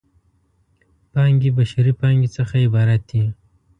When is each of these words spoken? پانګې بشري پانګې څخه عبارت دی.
پانګې 1.11 1.49
بشري 1.57 1.93
پانګې 1.99 2.29
څخه 2.37 2.55
عبارت 2.65 3.01
دی. 3.09 3.23